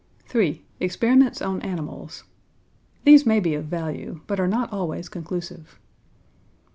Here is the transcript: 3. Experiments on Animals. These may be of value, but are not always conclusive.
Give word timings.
3. 0.27 0.63
Experiments 0.79 1.43
on 1.43 1.61
Animals. 1.61 2.23
These 3.03 3.27
may 3.27 3.39
be 3.39 3.53
of 3.53 3.65
value, 3.65 4.21
but 4.25 4.39
are 4.39 4.47
not 4.47 4.73
always 4.73 5.07
conclusive. 5.07 5.77